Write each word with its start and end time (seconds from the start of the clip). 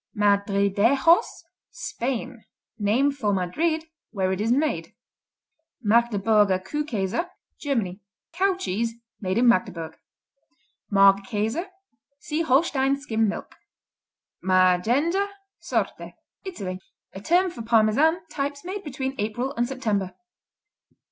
Madridejos 0.17 1.27
Spain 1.71 2.43
Named 2.79 3.15
for 3.15 3.31
Madrid 3.33 3.83
where 4.09 4.31
it 4.31 4.41
is 4.41 4.51
made. 4.51 4.95
Magdeburger 5.85 6.63
kuhkäse 6.65 7.29
Germany 7.59 8.01
"Cow 8.33 8.55
cheese" 8.55 8.93
made 9.19 9.37
in 9.37 9.47
Magdeburg. 9.47 9.99
Magerkäse 10.91 11.67
see 12.17 12.41
Holstein 12.41 12.99
Skim 12.99 13.27
Milk 13.29 13.53
Maggenga, 14.43 15.29
Sorte 15.59 16.15
Italy 16.45 16.79
A 17.13 17.21
term 17.21 17.51
for 17.51 17.61
Parmesan 17.61 18.25
types 18.25 18.65
made 18.65 18.83
between 18.83 19.13
April 19.19 19.53
and 19.55 19.67
September. 19.67 20.15